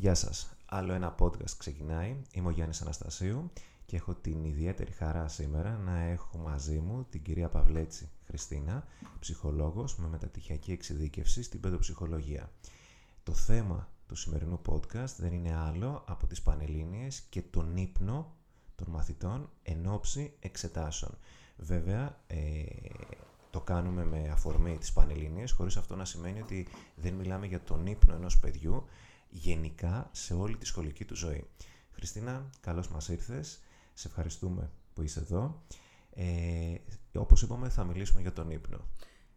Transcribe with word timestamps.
Γεια 0.00 0.14
σας. 0.14 0.56
Άλλο 0.66 0.92
ένα 0.92 1.14
podcast 1.18 1.50
ξεκινάει. 1.58 2.16
Είμαι 2.32 2.48
ο 2.48 2.50
Γιάννης 2.50 2.80
Αναστασίου 2.82 3.50
και 3.86 3.96
έχω 3.96 4.14
την 4.14 4.44
ιδιαίτερη 4.44 4.92
χαρά 4.92 5.28
σήμερα 5.28 5.76
να 5.76 5.98
έχω 5.98 6.38
μαζί 6.38 6.78
μου 6.78 7.06
την 7.10 7.22
κυρία 7.22 7.48
Παυλέτσι 7.48 8.10
Χριστίνα, 8.26 8.86
ψυχολόγος 9.18 9.96
με 9.96 10.08
μετατυχιακή 10.08 10.72
εξειδίκευση 10.72 11.42
στην 11.42 11.60
παιδοψυχολογία. 11.60 12.50
Το 13.22 13.32
θέμα 13.32 13.88
του 14.06 14.14
σημερινού 14.14 14.60
podcast 14.68 15.14
δεν 15.16 15.32
είναι 15.32 15.54
άλλο 15.54 16.04
από 16.06 16.26
τις 16.26 16.42
Πανελλήνιες 16.42 17.20
και 17.20 17.42
τον 17.42 17.76
ύπνο 17.76 18.32
των 18.74 18.86
μαθητών 18.90 19.50
εν 19.62 19.86
ώψη 19.86 20.32
εξετάσεων. 20.40 21.18
Βέβαια, 21.56 22.20
ε, 22.26 22.64
το 23.50 23.60
κάνουμε 23.60 24.04
με 24.04 24.28
αφορμή 24.32 24.78
τις 24.78 24.92
Πανελλήνιες, 24.92 25.52
χωρίς 25.52 25.76
αυτό 25.76 25.96
να 25.96 26.04
σημαίνει 26.04 26.40
ότι 26.40 26.66
δεν 26.96 27.14
μιλάμε 27.14 27.46
για 27.46 27.60
τον 27.60 27.86
ύπνο 27.86 28.14
ενός 28.14 28.38
παιδιού, 28.38 28.84
γενικά 29.30 30.08
σε 30.12 30.34
όλη 30.34 30.56
τη 30.56 30.66
σχολική 30.66 31.04
του 31.04 31.16
ζωή. 31.16 31.46
Χριστίνα, 31.90 32.50
καλώς 32.60 32.88
μας 32.88 33.08
ήρθες. 33.08 33.60
Σε 33.94 34.08
ευχαριστούμε 34.08 34.70
που 34.94 35.02
είσαι 35.02 35.20
εδώ. 35.20 35.62
Ε, 36.10 36.74
όπως 37.14 37.42
είπαμε, 37.42 37.68
θα 37.68 37.84
μιλήσουμε 37.84 38.20
για 38.20 38.32
τον 38.32 38.50
ύπνο. 38.50 38.80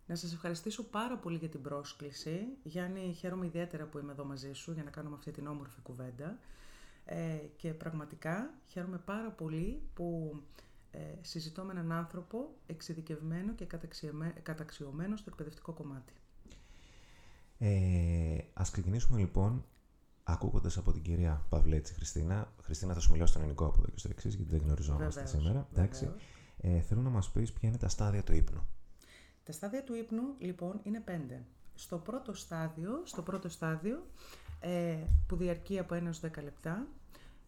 Να 0.06 0.16
σας 0.16 0.34
ευχαριστήσω 0.34 0.84
πάρα 0.84 1.18
πολύ 1.18 1.38
για 1.38 1.50
την 1.50 1.62
πρόσκληση. 1.62 2.40
Γιάννη, 2.64 3.14
χαίρομαι 3.14 3.46
ιδιαίτερα 3.46 3.86
που 3.86 3.98
είμαι 3.98 4.12
εδώ 4.12 4.26
μαζί 4.26 4.54
σου 4.54 4.72
για 4.72 4.84
να 4.84 4.90
κάνουμε 4.90 5.16
αυτή 5.16 5.32
την 5.32 5.48
όμορφη 5.48 5.82
κουβέντα. 5.82 6.40
Ε, 7.06 7.38
και 7.56 7.74
πραγματικά 7.74 8.54
χαίρομαι 8.68 8.98
πάρα 8.98 9.30
πολύ 9.32 9.82
που 9.94 10.36
ε, 10.92 11.00
συζητώ 11.22 11.64
με 11.64 11.72
έναν 11.72 11.92
άνθρωπο 11.92 12.56
εξειδικευμένο 12.66 13.54
και 13.54 13.66
καταξιωμένο 14.44 15.16
στο 15.16 15.30
εκπαιδευτικό 15.30 15.74
κομμάτι. 15.74 16.14
Ε, 17.58 18.38
ας 18.54 18.72
ξεκινήσουμε 18.72 19.20
λοιπόν 19.20 19.66
ακούγοντας 20.32 20.78
από 20.78 20.92
την 20.92 21.02
κυρία 21.02 21.46
Παυλέτση 21.50 21.94
Χριστίνα. 21.94 22.54
Χριστίνα, 22.62 22.94
θα 22.94 23.00
σου 23.00 23.12
μιλάω 23.12 23.28
στον 23.28 23.42
ελληνικό 23.42 23.66
από 23.66 23.76
εδώ 23.80 23.90
και 23.90 24.00
στο 24.00 24.10
εξής, 24.12 24.36
γιατί 24.36 24.52
δεν 24.52 24.62
γνωριζόμαστε 24.66 25.26
σήμερα. 25.26 25.68
Εντάξει. 25.72 26.12
Ε, 26.58 26.80
θέλω 26.80 27.02
να 27.02 27.10
μας 27.10 27.32
πεις 27.32 27.52
ποια 27.52 27.70
είναι 27.70 27.78
τα 27.78 27.88
στάδια 27.88 28.24
του 28.24 28.34
ύπνου. 28.36 28.68
Τα 29.44 29.52
στάδια 29.52 29.84
του 29.84 29.96
ύπνου, 29.96 30.24
λοιπόν, 30.38 30.80
είναι 30.84 31.00
πέντε. 31.00 31.46
Στο 31.76 31.98
πρώτο 31.98 32.34
στάδιο, 32.34 33.02
στο 33.04 33.22
πρώτο 33.22 33.50
στάδιο 33.50 34.06
ε, 34.60 34.98
που 35.28 35.36
διαρκεί 35.36 35.80
από 35.80 35.96
1 35.96 36.02
έως 36.06 36.20
10 36.20 36.44
λεπτά, 36.44 36.88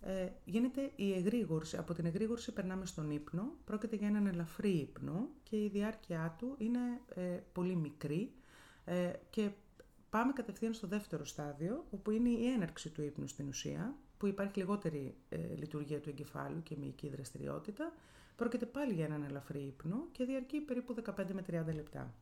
ε, 0.01 0.29
γίνεται 0.45 0.91
η 0.95 1.13
εγρήγορση. 1.13 1.77
Από 1.77 1.93
την 1.93 2.05
εγρήγορση 2.05 2.51
περνάμε 2.51 2.85
στον 2.85 3.11
ύπνο. 3.11 3.43
Πρόκειται 3.65 3.95
για 3.95 4.07
έναν 4.07 4.27
ελαφρύ 4.27 4.69
ύπνο 4.69 5.27
και 5.43 5.55
η 5.55 5.69
διάρκεια 5.73 6.35
του 6.39 6.55
είναι 6.57 6.79
ε, 7.15 7.39
πολύ 7.53 7.75
μικρή 7.75 8.31
ε, 8.85 9.11
και 9.29 9.49
πάμε 10.13 10.33
κατευθείαν 10.33 10.73
στο 10.73 10.87
δεύτερο 10.87 11.25
στάδιο, 11.25 11.85
όπου 11.89 12.11
είναι 12.11 12.29
η 12.29 12.47
έναρξη 12.47 12.89
του 12.89 13.01
ύπνου 13.01 13.27
στην 13.27 13.47
ουσία, 13.47 13.95
που 14.17 14.27
υπάρχει 14.27 14.59
λιγότερη 14.59 15.15
ε, 15.29 15.37
λειτουργία 15.55 15.99
του 15.99 16.09
εγκεφάλου 16.09 16.63
και 16.63 16.75
μυϊκή 16.79 17.09
δραστηριότητα. 17.09 17.93
Πρόκειται 18.35 18.65
πάλι 18.65 18.93
για 18.93 19.05
έναν 19.05 19.23
ελαφρύ 19.23 19.59
ύπνο 19.59 20.07
και 20.11 20.23
διαρκεί 20.25 20.59
περίπου 20.59 20.95
15 21.05 21.11
με 21.33 21.43
30 21.69 21.73
λεπτά. 21.75 22.13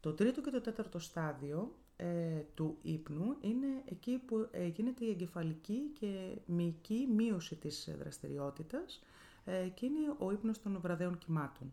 Το 0.00 0.12
τρίτο 0.12 0.40
και 0.40 0.50
το 0.50 0.60
τέταρτο 0.60 0.98
στάδιο 0.98 1.74
ε, 1.96 2.40
του 2.54 2.78
ύπνου 2.82 3.36
είναι 3.40 3.82
εκεί 3.84 4.22
που 4.26 4.48
ε, 4.50 4.66
γίνεται 4.66 5.04
η 5.04 5.10
εγκεφαλική 5.10 5.90
και 6.00 6.38
μυϊκή 6.46 7.08
μείωση 7.14 7.54
της 7.56 7.94
δραστηριότητας 7.98 9.02
ε, 9.44 9.68
και 9.68 9.86
είναι 9.86 10.14
ο 10.18 10.32
ύπνος 10.32 10.62
των 10.62 10.80
βραδέων 10.80 11.18
κυμάτων. 11.18 11.72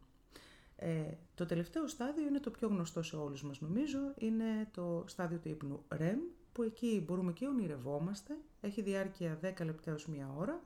Ε, 0.84 1.18
το 1.36 1.46
τελευταίο 1.46 1.88
στάδιο 1.88 2.28
είναι 2.28 2.40
το 2.40 2.50
πιο 2.50 2.68
γνωστό 2.68 3.04
σε 3.04 3.16
όλους 3.16 3.44
μας 3.44 3.62
νομίζω, 3.62 4.00
είναι 4.18 4.70
το 4.72 5.04
στάδιο 5.08 5.38
του 5.38 5.50
ύπνου 5.50 5.84
REM, 5.98 6.18
που 6.52 6.64
εκεί 6.64 7.04
μπορούμε 7.06 7.32
και 7.32 7.48
ονειρευόμαστε, 7.48 8.38
έχει 8.62 8.82
διάρκεια 8.82 9.40
10 9.42 9.66
λεπτά 9.66 9.92
έως 9.92 10.08
μία 10.08 10.34
ώρα. 10.38 10.62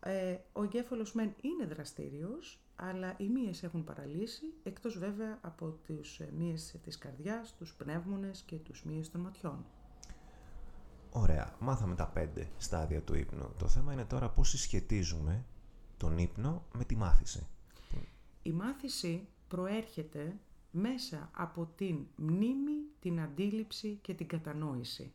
Ε, 0.00 0.36
ο 0.52 0.62
εγκέφαλος 0.62 1.12
μεν 1.12 1.34
είναι 1.40 1.66
δραστήριος, 1.66 2.60
αλλά 2.76 3.14
οι 3.18 3.28
μύες 3.28 3.62
έχουν 3.62 3.84
παραλύσει, 3.84 4.44
εκτός 4.62 4.98
βέβαια 4.98 5.38
από 5.40 5.78
τους 5.86 6.20
ε, 6.20 6.32
μύες 6.36 6.74
της 6.84 6.98
καρδιάς, 6.98 7.54
τους 7.58 7.74
πνεύμονες 7.74 8.42
και 8.46 8.56
τους 8.56 8.84
μύες 8.84 9.10
των 9.10 9.20
ματιών. 9.20 9.64
Ωραία, 11.10 11.54
μάθαμε 11.58 11.94
τα 11.94 12.06
πέντε 12.06 12.48
στάδια 12.58 13.02
του 13.02 13.14
ύπνου. 13.14 13.54
Το 13.58 13.68
θέμα 13.68 13.92
είναι 13.92 14.04
τώρα 14.04 14.30
πώς 14.30 14.48
συσχετίζουμε 14.48 15.44
τον 15.96 16.18
ύπνο 16.18 16.64
με 16.74 16.84
τη 16.84 16.96
μάθηση. 16.96 17.46
Η 18.42 18.52
μάθηση 18.52 19.28
προέρχεται 19.48 20.38
μέσα 20.70 21.30
από 21.34 21.70
την 21.76 22.06
μνήμη, 22.16 22.84
την 23.00 23.20
αντίληψη 23.20 23.98
και 24.02 24.14
την 24.14 24.26
κατανόηση. 24.26 25.12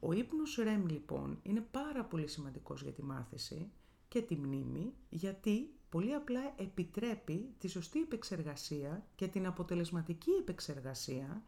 Ο 0.00 0.12
ύπνος 0.12 0.58
REM 0.60 0.88
λοιπόν 0.90 1.38
είναι 1.42 1.66
πάρα 1.70 2.04
πολύ 2.04 2.26
σημαντικός 2.26 2.82
για 2.82 2.92
τη 2.92 3.02
μάθηση 3.02 3.70
και 4.08 4.22
τη 4.22 4.36
μνήμη 4.36 4.92
γιατί 5.08 5.70
πολύ 5.88 6.14
απλά 6.14 6.40
επιτρέπει 6.56 7.54
τη 7.58 7.68
σωστή 7.68 8.00
επεξεργασία 8.00 9.06
και 9.14 9.26
την 9.28 9.46
αποτελεσματική 9.46 10.30
επεξεργασία 10.30 11.42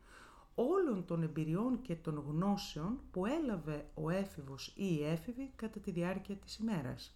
όλων 0.55 1.05
των 1.05 1.23
εμπειριών 1.23 1.83
και 1.83 1.95
των 1.95 2.25
γνώσεων 2.29 3.01
που 3.11 3.27
έλαβε 3.27 3.87
ο 3.95 4.11
έφηβος 4.11 4.67
ή 4.77 4.95
η 5.01 5.05
έφηβη 5.05 5.53
κατά 5.57 5.81
τη 5.81 5.91
διάρκεια 5.91 6.35
της 6.37 6.57
ημέρας. 6.57 7.15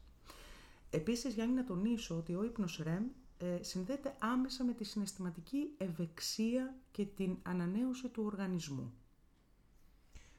Επίσης, 0.90 1.34
Γιάννη, 1.34 1.54
να 1.54 1.64
τονίσω 1.64 2.16
ότι 2.16 2.34
ο 2.34 2.44
ύπνος 2.44 2.82
REM 2.84 3.02
ε, 3.38 3.62
συνδέεται 3.62 4.14
άμεσα 4.18 4.64
με 4.64 4.72
τη 4.72 4.84
συναισθηματική 4.84 5.74
ευεξία 5.78 6.74
και 6.90 7.04
την 7.06 7.36
ανανέωση 7.42 8.08
του 8.08 8.22
οργανισμού. 8.26 8.92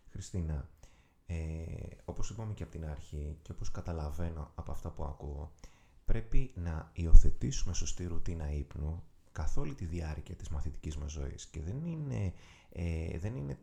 Χριστίνα, 0.10 0.70
ε, 1.26 1.36
όπως 2.06 2.30
είπαμε 2.30 2.54
και 2.54 2.64
από 2.64 2.72
την 2.72 2.86
αρχή 2.86 3.38
και 3.42 3.52
όπως 3.52 3.72
καταλαβαίνω 3.72 4.52
από 4.56 4.72
αυτά 4.72 4.90
που 4.90 5.04
ακούω, 5.04 5.52
πρέπει 6.06 6.52
να 6.56 6.92
υιοθετήσουμε 6.94 7.74
σωστή 7.74 8.06
ρουτίνα 8.06 8.52
ύπνου 8.52 9.04
καθ' 9.32 9.58
όλη 9.58 9.74
τη 9.74 9.86
διάρκεια 9.86 10.36
της 10.36 10.50
μαθητικής 10.50 10.98
μας 10.98 11.12
ζωής 11.12 11.46
και 11.46 11.62
δεν 11.62 11.86
είναι, 11.86 12.34
ε, 12.70 13.18
δεν 13.20 13.36
είναι 13.36 13.58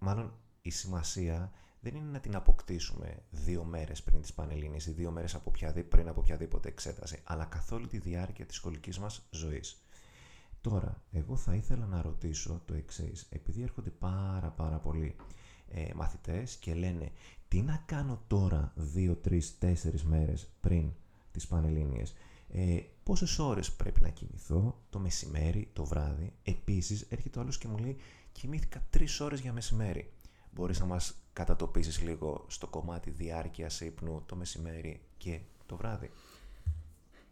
μάλλον 0.00 0.34
η 0.62 0.70
σημασία 0.70 1.52
δεν 1.80 1.94
είναι 1.94 2.10
να 2.10 2.20
την 2.20 2.34
αποκτήσουμε 2.36 3.22
δύο 3.30 3.64
μέρες 3.64 4.02
πριν 4.02 4.20
τις 4.20 4.32
Πανελλήνιες 4.32 4.86
ή 4.86 4.90
δύο 4.92 5.10
μέρες 5.10 5.34
από 5.34 5.52
πριν 5.88 6.08
από 6.08 6.20
οποιαδήποτε 6.20 6.68
εξέταση, 6.68 7.20
αλλά 7.24 7.44
καθ' 7.44 7.72
όλη 7.72 7.86
τη 7.86 7.98
διάρκεια 7.98 8.46
της 8.46 8.56
σχολικής 8.56 8.98
μας 8.98 9.26
ζωής. 9.30 9.84
Τώρα, 10.60 11.02
εγώ 11.12 11.36
θα 11.36 11.54
ήθελα 11.54 11.86
να 11.86 12.02
ρωτήσω 12.02 12.62
το 12.64 12.74
εξής, 12.74 13.26
επειδή 13.30 13.62
έρχονται 13.62 13.90
πάρα 13.90 14.50
πάρα 14.50 14.76
πολλοί 14.76 15.16
ε, 15.68 15.88
μαθητές 15.94 16.56
και 16.56 16.74
λένε 16.74 17.12
τι 17.48 17.62
να 17.62 17.82
κάνω 17.86 18.22
τώρα 18.26 18.72
δύο, 18.74 19.14
τρεις, 19.14 19.58
τέσσερις 19.58 20.04
μέρες 20.04 20.50
πριν 20.60 20.92
τις 21.32 21.46
Πανελλήνιες; 21.46 22.14
Ε, 22.52 22.80
πόσες 23.02 23.38
ώρες 23.38 23.72
πρέπει 23.72 24.00
να 24.00 24.08
κοιμηθώ 24.08 24.80
το 24.90 24.98
μεσημέρι, 24.98 25.70
το 25.72 25.84
βράδυ; 25.84 26.32
Επίσης 26.42 27.00
έρχεται 27.08 27.38
ο 27.38 27.42
άλλος 27.42 27.58
και 27.58 27.68
μου 27.68 27.78
λέει 27.78 27.96
κοιμήθηκα 28.32 28.86
τρεις 28.90 29.20
ώρες 29.20 29.40
για 29.40 29.52
μεσημέρι. 29.52 30.12
Μπορείς 30.54 30.80
να 30.80 30.86
μας 30.86 31.19
κατατοπίσεις 31.32 32.00
λίγο 32.02 32.44
στο 32.48 32.66
κομμάτι 32.66 33.10
διάρκειας 33.10 33.80
ύπνου 33.80 34.22
το 34.26 34.36
μεσημέρι 34.36 35.00
και 35.16 35.40
το 35.66 35.76
βράδυ. 35.76 36.10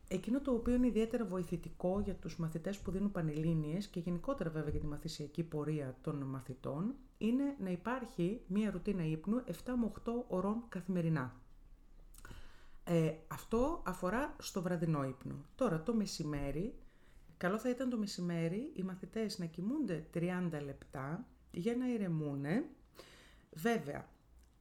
Εκείνο 0.09 0.41
το 0.41 0.53
οποίο 0.53 0.75
είναι 0.75 0.87
ιδιαίτερα 0.87 1.25
βοηθητικό 1.25 2.01
για 2.01 2.15
τους 2.15 2.37
μαθητές 2.37 2.79
που 2.79 2.91
δίνουν 2.91 3.11
πανελλήνιες 3.11 3.87
και 3.87 4.01
γενικότερα 4.01 4.51
βέβαια 4.51 4.71
για 4.71 4.81
τη 4.81 4.87
μαθησιακή 4.87 5.43
πορεία 5.43 5.97
των 6.01 6.23
μαθητών 6.23 6.95
είναι 7.19 7.57
να 7.59 7.71
υπάρχει 7.71 8.41
μία 8.47 8.71
ρουτίνα 8.71 9.05
ύπνου 9.05 9.43
7 9.47 9.51
με 9.81 9.93
8 10.05 10.13
ωρών 10.29 10.63
καθημερινά. 10.69 11.35
Ε, 12.85 13.13
αυτό 13.29 13.83
αφορά 13.87 14.35
στο 14.39 14.63
βραδινό 14.63 15.05
ύπνο. 15.05 15.35
Τώρα 15.55 15.83
το 15.83 15.95
μεσημέρι, 15.95 16.75
καλό 17.37 17.59
θα 17.59 17.69
ήταν 17.69 17.91
το 17.91 17.97
μεσημέρι 17.97 18.73
οι 18.75 18.83
μαθητές 18.83 19.39
να 19.39 19.45
κοιμούνται 19.45 20.07
30 20.15 20.21
λεπτά 20.65 21.27
για 21.51 21.77
να 21.77 21.89
ηρεμούν 21.89 22.45
Βέβαια, 23.53 24.09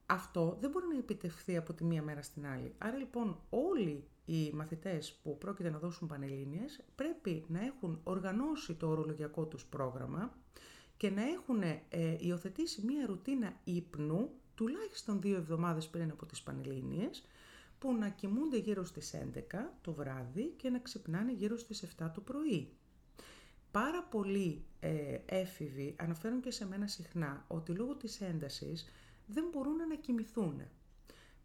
αυτό 0.06 0.56
δεν 0.60 0.70
μπορεί 0.70 0.86
να 0.92 0.98
επιτευχθεί 0.98 1.56
από 1.56 1.72
τη 1.72 1.84
μία 1.84 2.02
μέρα 2.02 2.22
στην 2.22 2.46
άλλη. 2.46 2.74
Άρα 2.78 2.96
λοιπόν 2.96 3.40
όλοι 3.50 4.04
οι 4.24 4.50
μαθητές 4.52 5.12
που 5.22 5.38
πρόκειται 5.38 5.70
να 5.70 5.78
δώσουν 5.78 6.08
πανελλήνιες 6.08 6.80
πρέπει 6.94 7.44
να 7.48 7.64
έχουν 7.64 8.00
οργανώσει 8.02 8.74
το 8.74 8.88
ορολογιακό 8.88 9.44
τους 9.44 9.64
πρόγραμμα 9.64 10.36
και 10.96 11.10
να 11.10 11.22
έχουν 11.22 11.62
ε, 11.62 11.80
υιοθετήσει 12.18 12.84
μία 12.86 13.06
ρουτίνα 13.06 13.52
ύπνου 13.64 14.30
τουλάχιστον 14.54 15.20
δύο 15.20 15.36
εβδομάδες 15.36 15.88
πριν 15.88 16.10
από 16.10 16.26
τις 16.26 16.42
πανελλήνιες 16.42 17.24
που 17.78 17.92
να 17.92 18.08
κοιμούνται 18.08 18.58
γύρω 18.58 18.84
στις 18.84 19.14
11 19.14 19.40
το 19.80 19.92
βράδυ 19.92 20.54
και 20.56 20.70
να 20.70 20.78
ξυπνάνε 20.78 21.32
γύρω 21.32 21.56
στις 21.58 21.84
7 21.98 22.10
το 22.14 22.20
πρωί. 22.20 22.72
Πάρα 23.70 24.02
πολλοί 24.02 24.64
ε, 24.80 25.18
έφηβοι 25.26 25.94
αναφέρουν 25.98 26.40
και 26.40 26.50
σε 26.50 26.66
μένα 26.66 26.86
συχνά 26.86 27.44
ότι 27.48 27.72
λόγω 27.72 27.94
της 27.94 28.20
έντασης 28.20 28.88
δεν 29.26 29.44
μπορούν 29.52 29.76
να 29.76 29.94
κοιμηθούν. 29.94 30.62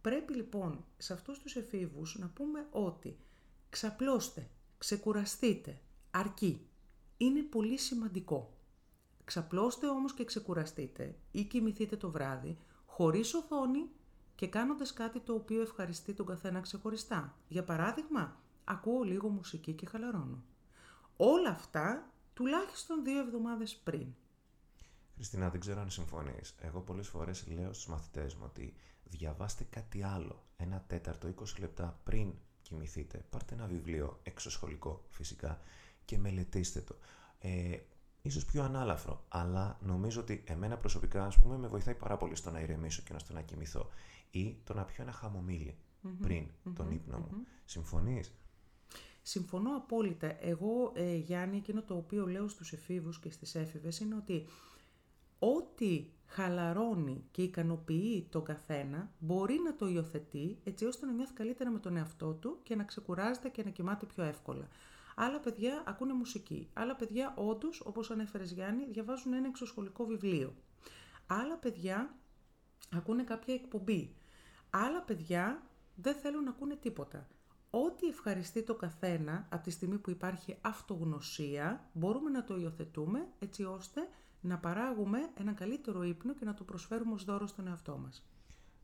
Πρέπει 0.01 0.33
λοιπόν 0.33 0.85
σε 0.97 1.13
αυτούς 1.13 1.39
τους 1.39 1.55
εφήβους 1.55 2.17
να 2.19 2.27
πούμε 2.27 2.67
ότι 2.71 3.17
ξαπλώστε, 3.69 4.49
ξεκουραστείτε, 4.77 5.79
αρκεί. 6.11 6.67
Είναι 7.17 7.41
πολύ 7.41 7.77
σημαντικό. 7.77 8.57
Ξαπλώστε 9.23 9.87
όμως 9.87 10.13
και 10.13 10.25
ξεκουραστείτε 10.25 11.15
ή 11.31 11.43
κοιμηθείτε 11.43 11.95
το 11.97 12.11
βράδυ 12.11 12.57
χωρίς 12.85 13.33
οθόνη 13.33 13.89
και 14.35 14.47
κάνοντας 14.47 14.93
κάτι 14.93 15.19
το 15.19 15.33
οποίο 15.33 15.61
ευχαριστεί 15.61 16.13
τον 16.13 16.25
καθένα 16.25 16.59
ξεχωριστά. 16.59 17.37
Για 17.47 17.63
παράδειγμα, 17.63 18.37
ακούω 18.63 19.03
λίγο 19.03 19.29
μουσική 19.29 19.73
και 19.73 19.85
χαλαρώνω. 19.85 20.43
Όλα 21.17 21.49
αυτά 21.49 22.12
τουλάχιστον 22.33 23.03
δύο 23.03 23.19
εβδομάδες 23.19 23.75
πριν. 23.75 24.07
Χριστίνα, 25.15 25.49
δεν 25.49 25.59
ξέρω 25.59 25.81
αν 25.81 25.89
συμφωνείς. 25.89 26.55
Εγώ 26.61 26.79
πολλές 26.81 27.07
φορές 27.07 27.47
λέω 27.47 27.73
στους 27.73 27.87
μαθητές 27.87 28.35
μου 28.35 28.43
ότι 28.45 28.73
διαβάστε 29.03 29.63
κάτι 29.63 30.03
άλλο, 30.03 30.43
ένα 30.57 30.83
τέταρτο, 30.87 31.27
20 31.27 31.59
λεπτά 31.59 31.99
πριν 32.03 32.33
κοιμηθείτε. 32.61 33.25
Πάρτε 33.29 33.53
ένα 33.53 33.67
βιβλίο, 33.67 34.19
εξωσχολικό 34.23 35.05
φυσικά, 35.09 35.59
και 36.05 36.17
μελετήστε 36.17 36.81
το. 36.81 36.95
Ε, 37.39 37.77
ίσως 38.21 38.45
πιο 38.45 38.63
ανάλαφρο, 38.63 39.25
αλλά 39.27 39.79
νομίζω 39.81 40.21
ότι 40.21 40.43
εμένα 40.47 40.77
προσωπικά, 40.77 41.25
ας 41.25 41.39
πούμε, 41.39 41.57
με 41.57 41.67
βοηθάει 41.67 41.95
πάρα 41.95 42.17
πολύ 42.17 42.35
στο 42.35 42.51
να 42.51 42.59
ηρεμήσω 42.59 43.01
και 43.01 43.13
στο 43.17 43.33
να 43.33 43.41
κοιμηθώ. 43.41 43.89
Ή 44.31 44.61
το 44.63 44.73
να 44.73 44.83
πιω 44.83 45.03
ένα 45.03 45.11
πριν 46.21 46.47
τον 46.75 46.91
ύπνο 46.91 47.17
μου. 47.17 47.29
mm 47.31 47.47
Συμφωνείς; 47.65 48.33
Συμφωνώ 49.25 49.75
απόλυτα. 49.75 50.37
Εγώ, 50.41 50.91
ε, 50.95 51.15
Γιάννη, 51.15 51.57
εκείνο 51.57 51.81
το 51.81 51.95
οποίο 51.95 52.27
λέω 52.27 52.47
στους 52.47 52.73
εφήβους 52.73 53.19
και 53.19 53.31
στις 53.31 53.55
έφηβες 53.55 53.99
είναι 53.99 54.15
ότι 54.15 54.45
ό,τι 55.39 56.05
χαλαρώνει 56.25 57.23
και 57.31 57.41
ικανοποιεί 57.41 58.27
τον 58.29 58.43
καθένα, 58.43 59.11
μπορεί 59.19 59.59
να 59.63 59.75
το 59.75 59.87
υιοθετεί 59.87 60.57
έτσι 60.63 60.85
ώστε 60.85 61.05
να 61.05 61.11
νιώθει 61.11 61.33
καλύτερα 61.33 61.69
με 61.69 61.79
τον 61.79 61.97
εαυτό 61.97 62.33
του 62.33 62.59
και 62.63 62.75
να 62.75 62.83
ξεκουράζεται 62.83 63.49
και 63.49 63.63
να 63.63 63.69
κοιμάται 63.69 64.05
πιο 64.05 64.23
εύκολα. 64.23 64.67
Άλλα 65.15 65.39
παιδιά 65.39 65.83
ακούνε 65.85 66.13
μουσική. 66.13 66.69
Άλλα 66.73 66.95
παιδιά, 66.95 67.33
όντως, 67.37 67.81
όπως 67.85 68.11
ανέφερες 68.11 68.51
Γιάννη, 68.51 68.85
διαβάζουν 68.85 69.33
ένα 69.33 69.47
εξωσχολικό 69.47 70.05
βιβλίο. 70.05 70.53
Άλλα 71.27 71.57
παιδιά 71.57 72.15
ακούνε 72.95 73.23
κάποια 73.23 73.53
εκπομπή. 73.53 74.15
Άλλα 74.69 75.01
παιδιά 75.01 75.63
δεν 75.95 76.15
θέλουν 76.15 76.43
να 76.43 76.49
ακούνε 76.49 76.75
τίποτα. 76.75 77.27
Ό,τι 77.75 78.07
ευχαριστεί 78.07 78.63
το 78.63 78.75
καθένα 78.75 79.47
από 79.49 79.63
τη 79.63 79.71
στιγμή 79.71 79.97
που 79.97 80.09
υπάρχει 80.09 80.57
αυτογνωσία, 80.61 81.89
μπορούμε 81.93 82.29
να 82.29 82.43
το 82.43 82.57
υιοθετούμε 82.57 83.27
έτσι 83.39 83.63
ώστε 83.63 84.07
να 84.41 84.57
παράγουμε 84.57 85.29
ένα 85.39 85.53
καλύτερο 85.53 86.03
ύπνο 86.03 86.33
και 86.33 86.45
να 86.45 86.53
το 86.53 86.63
προσφέρουμε 86.63 87.13
ως 87.13 87.23
δώρο 87.23 87.47
στον 87.47 87.67
εαυτό 87.67 87.97
μας. 87.97 88.27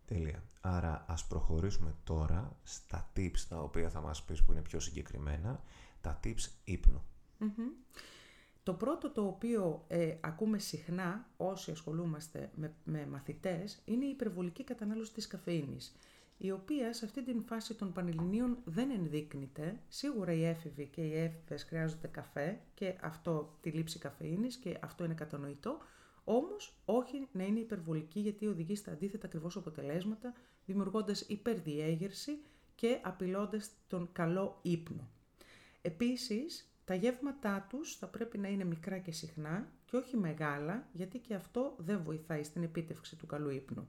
Τέλεια. 0.06 0.44
Άρα 0.62 1.06
ας 1.08 1.28
προχωρήσουμε 1.28 1.96
τώρα 2.04 2.58
στα 2.64 3.12
tips 3.16 3.40
τα 3.50 3.62
οποία 3.62 3.90
θα 3.90 4.02
μας 4.02 4.24
πεις 4.24 4.44
που 4.44 4.52
είναι 4.52 4.62
πιο 4.62 4.80
συγκεκριμένα, 4.80 5.64
τα 6.02 6.20
tips 6.24 6.50
υπνου 6.64 7.04
Το 8.64 8.74
πρώτο 8.74 9.12
το 9.12 9.26
οποίο 9.26 9.84
ε, 9.88 10.16
ακούμε 10.22 10.58
συχνά 10.58 11.28
όσοι 11.38 11.72
ασχολούμαστε 11.72 12.52
με, 12.56 12.74
με 12.84 13.08
μαθητές 13.08 13.82
είναι 13.86 14.06
η 14.06 14.10
υπερβολική 14.10 14.64
κατανάλωση 14.64 15.14
της 15.14 15.28
καφεΐνης 15.28 15.96
η 16.42 16.52
οποία 16.52 16.94
σε 16.94 17.06
αυτή 17.06 17.24
την 17.24 17.44
φάση 17.44 17.74
των 17.74 17.94
πανελληνίων 17.94 18.58
δεν 18.66 18.92
ενδείκνυται. 18.92 19.80
Σίγουρα 19.88 20.34
οι 20.34 20.46
έφηβοι 20.46 20.86
και 20.88 21.02
οι 21.02 21.18
έφηβες 21.18 21.64
χρειάζονται 21.64 22.08
καφέ 22.08 22.60
και 22.74 22.96
αυτό 23.02 23.58
τη 23.62 23.70
λήψη 23.70 24.00
καφεΐνης 24.00 24.56
και 24.56 24.78
αυτό 24.82 25.04
είναι 25.04 25.14
κατανοητό, 25.14 25.78
όμως 26.24 26.82
όχι 26.86 27.28
να 27.32 27.44
είναι 27.44 27.60
υπερβολική 27.60 28.20
γιατί 28.20 28.48
οδηγεί 28.48 28.76
στα 28.76 28.92
αντίθετα 28.92 29.26
ακριβώς 29.26 29.58
αποτελέσματα, 29.58 30.34
δημιουργώντας 30.66 31.22
υπερδιέγερση 31.22 32.40
και 32.76 33.00
απειλώντας 33.04 33.72
τον 33.88 34.10
καλό 34.12 34.60
ύπνο. 34.62 35.10
Επίσης, 35.82 36.74
τα 36.86 36.96
γεύματά 36.96 37.68
τους 37.70 37.96
θα 37.96 38.08
πρέπει 38.08 38.38
να 38.38 38.48
είναι 38.48 38.64
μικρά 38.64 38.98
και 38.98 39.12
συχνά 39.12 39.72
και 39.86 39.96
όχι 39.96 40.18
μεγάλα, 40.18 40.88
γιατί 40.92 41.20
και 41.20 41.34
αυτό 41.34 41.76
δεν 41.78 42.02
βοηθάει 42.04 42.44
στην 42.44 42.64
επίτευξη 42.64 43.16
του 43.16 43.26
καλού 43.26 43.50
ύπνου. 43.50 43.88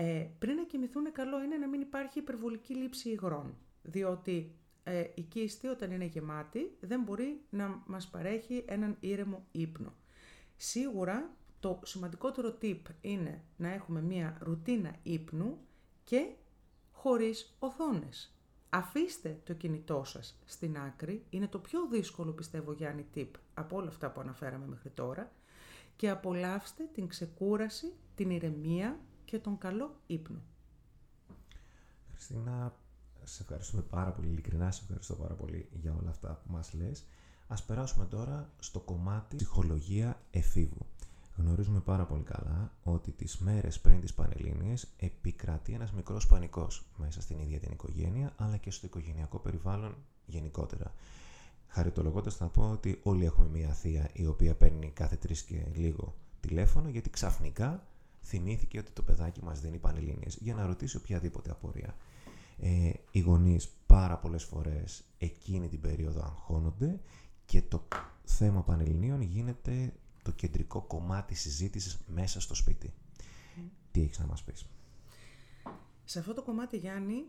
Ε, 0.00 0.30
πριν 0.38 0.54
να 0.54 0.64
κοιμηθούν 0.64 1.12
καλό 1.12 1.42
είναι 1.42 1.56
να 1.56 1.68
μην 1.68 1.80
υπάρχει 1.80 2.18
υπερβολική 2.18 2.74
λήψη 2.74 3.08
υγρών, 3.08 3.54
διότι 3.82 4.54
ε, 4.82 5.04
η 5.14 5.22
κίστη 5.22 5.66
όταν 5.66 5.90
είναι 5.90 6.04
γεμάτη 6.04 6.76
δεν 6.80 7.02
μπορεί 7.02 7.40
να 7.50 7.82
μας 7.86 8.08
παρέχει 8.08 8.64
έναν 8.66 8.96
ήρεμο 9.00 9.46
ύπνο. 9.52 9.94
Σίγουρα 10.56 11.36
το 11.60 11.80
σημαντικότερο 11.84 12.58
tip 12.62 12.80
είναι 13.00 13.44
να 13.56 13.68
έχουμε 13.68 14.02
μία 14.02 14.38
ρουτίνα 14.40 14.94
ύπνου 15.02 15.58
και 16.04 16.26
χωρίς 16.92 17.56
οθόνες. 17.58 18.36
Αφήστε 18.68 19.40
το 19.44 19.52
κινητό 19.52 20.02
σας 20.04 20.38
στην 20.44 20.78
άκρη, 20.78 21.24
είναι 21.30 21.48
το 21.48 21.58
πιο 21.58 21.86
δύσκολο 21.90 22.32
πιστεύω 22.32 22.72
Γιάννη 22.72 23.06
tip 23.14 23.30
από 23.54 23.76
όλα 23.76 23.88
αυτά 23.88 24.10
που 24.10 24.20
αναφέραμε 24.20 24.66
μέχρι 24.66 24.90
τώρα 24.90 25.32
και 25.96 26.10
απολαύστε 26.10 26.88
την 26.92 27.08
ξεκούραση, 27.08 27.92
την 28.14 28.30
ηρεμία 28.30 28.98
και 29.30 29.38
τον 29.38 29.58
καλό 29.58 30.00
ύπνο. 30.06 30.38
Χριστίνα, 32.12 32.74
σε 33.24 33.42
ευχαριστούμε 33.42 33.82
πάρα 33.82 34.10
πολύ, 34.10 34.28
ειλικρινά 34.28 34.70
σε 34.70 34.80
ευχαριστώ 34.82 35.14
πάρα 35.14 35.34
πολύ 35.34 35.68
για 35.72 35.96
όλα 36.00 36.10
αυτά 36.10 36.28
που 36.28 36.52
μας 36.52 36.72
λες. 36.72 37.04
Ας 37.46 37.64
περάσουμε 37.64 38.04
τώρα 38.04 38.50
στο 38.58 38.80
κομμάτι 38.80 39.36
ψυχολογία 39.36 40.20
εφήβου. 40.30 40.86
Γνωρίζουμε 41.36 41.80
πάρα 41.80 42.04
πολύ 42.04 42.22
καλά 42.22 42.72
ότι 42.82 43.10
τις 43.10 43.38
μέρες 43.38 43.80
πριν 43.80 44.00
τις 44.00 44.14
Πανελλήνιες 44.14 44.88
επικρατεί 44.96 45.72
ένας 45.72 45.92
μικρός 45.92 46.26
πανικός 46.26 46.86
μέσα 46.96 47.20
στην 47.20 47.38
ίδια 47.38 47.60
την 47.60 47.72
οικογένεια 47.72 48.32
αλλά 48.36 48.56
και 48.56 48.70
στο 48.70 48.86
οικογενειακό 48.86 49.38
περιβάλλον 49.38 49.96
γενικότερα. 50.26 50.94
Χαριτολογώντας 51.66 52.34
θα 52.36 52.46
πω 52.46 52.70
ότι 52.70 53.00
όλοι 53.02 53.24
έχουμε 53.24 53.48
μια 53.48 53.72
θεία 53.72 54.10
η 54.12 54.26
οποία 54.26 54.54
παίρνει 54.54 54.90
κάθε 54.90 55.16
τρεις 55.16 55.42
και 55.42 55.66
λίγο 55.74 56.14
τηλέφωνο 56.40 56.88
γιατί 56.88 57.10
ξαφνικά 57.10 57.86
θυμήθηκε 58.28 58.78
ότι 58.78 58.90
το 58.90 59.02
παιδάκι 59.02 59.44
μας 59.44 59.60
δίνει 59.60 59.78
πανελλήνιες 59.78 60.36
για 60.40 60.54
να 60.54 60.66
ρωτήσει 60.66 60.96
οποιαδήποτε 60.96 61.50
απορία. 61.50 61.96
Ε, 62.58 62.90
οι 63.10 63.20
γονείς 63.20 63.68
πάρα 63.86 64.18
πολλές 64.18 64.44
φορές 64.44 65.04
εκείνη 65.18 65.68
την 65.68 65.80
περίοδο 65.80 66.22
αγχώνονται 66.22 67.00
και 67.44 67.62
το 67.62 67.88
θέμα 68.24 68.62
πανελληνίων 68.62 69.20
γίνεται 69.20 69.92
το 70.22 70.30
κεντρικό 70.30 70.82
κομμάτι 70.82 71.34
συζήτησης 71.34 71.98
μέσα 72.06 72.40
στο 72.40 72.54
σπίτι. 72.54 72.92
Τι 73.90 74.02
έχεις 74.02 74.18
να 74.18 74.26
μας 74.26 74.42
πεις; 74.42 74.66
Σε 76.04 76.18
αυτό 76.18 76.34
το 76.34 76.42
κομμάτι, 76.42 76.76
Γιάννη, 76.76 77.24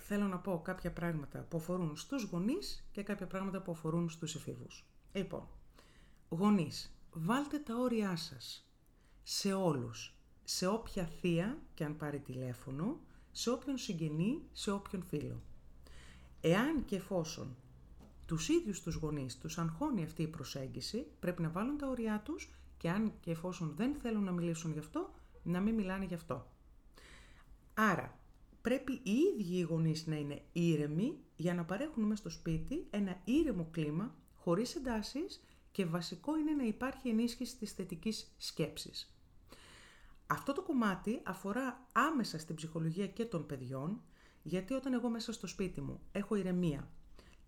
θέλω 0.00 0.26
να 0.26 0.38
πω 0.38 0.60
κάποια 0.64 0.92
πράγματα 0.92 1.38
που 1.38 1.56
αφορούν 1.56 1.96
στους 1.96 2.22
γονείς 2.22 2.88
και 2.92 3.02
κάποια 3.02 3.26
πράγματα 3.26 3.62
που 3.62 3.72
αφορούν 3.72 4.08
στους 4.08 4.34
εφήβους. 4.34 4.86
Λοιπόν, 5.12 5.48
γονείς, 6.28 6.92
βάλτε 7.12 7.58
τα 7.58 7.74
όρια 7.76 8.16
σας 8.16 8.67
σε 9.30 9.52
όλους, 9.52 10.14
σε 10.44 10.66
όποια 10.66 11.04
θεία 11.04 11.58
και 11.74 11.84
αν 11.84 11.96
πάρει 11.96 12.20
τηλέφωνο, 12.20 13.00
σε 13.32 13.50
όποιον 13.50 13.78
συγγενή, 13.78 14.42
σε 14.52 14.70
όποιον 14.70 15.02
φίλο. 15.02 15.42
Εάν 16.40 16.84
και 16.84 16.96
εφόσον 16.96 17.56
τους 18.26 18.48
ίδιους 18.48 18.82
τους 18.82 18.94
γονείς 18.94 19.38
τους 19.38 19.58
αγχώνει 19.58 20.02
αυτή 20.02 20.22
η 20.22 20.26
προσέγγιση, 20.26 21.06
πρέπει 21.20 21.42
να 21.42 21.50
βάλουν 21.50 21.78
τα 21.78 21.88
όρια 21.88 22.22
τους 22.24 22.50
και 22.76 22.90
αν 22.90 23.12
και 23.20 23.30
εφόσον 23.30 23.74
δεν 23.76 23.94
θέλουν 23.94 24.24
να 24.24 24.32
μιλήσουν 24.32 24.72
γι' 24.72 24.78
αυτό, 24.78 25.10
να 25.42 25.60
μην 25.60 25.74
μιλάνε 25.74 26.04
γι' 26.04 26.14
αυτό. 26.14 26.46
Άρα, 27.74 28.18
πρέπει 28.60 28.92
οι 28.92 29.12
ίδιοι 29.12 29.56
οι 29.56 29.62
γονείς 29.62 30.06
να 30.06 30.16
είναι 30.16 30.42
ήρεμοι 30.52 31.18
για 31.36 31.54
να 31.54 31.64
παρέχουν 31.64 32.02
μέσα 32.02 32.20
στο 32.20 32.30
σπίτι 32.30 32.86
ένα 32.90 33.20
ήρεμο 33.24 33.68
κλίμα, 33.70 34.14
χωρίς 34.34 34.74
εντάσεις 34.74 35.42
και 35.72 35.84
βασικό 35.84 36.38
είναι 36.38 36.52
να 36.52 36.64
υπάρχει 36.64 37.08
ενίσχυση 37.08 37.56
της 37.56 37.72
θετικής 37.72 38.34
σκέψης. 38.36 39.12
Αυτό 40.30 40.52
το 40.52 40.62
κομμάτι 40.62 41.20
αφορά 41.24 41.86
άμεσα 41.92 42.38
στην 42.38 42.54
ψυχολογία 42.54 43.06
και 43.06 43.24
των 43.24 43.46
παιδιών, 43.46 44.00
γιατί 44.42 44.74
όταν 44.74 44.92
εγώ 44.92 45.08
μέσα 45.08 45.32
στο 45.32 45.46
σπίτι 45.46 45.80
μου 45.80 46.00
έχω 46.12 46.34
ηρεμία 46.34 46.88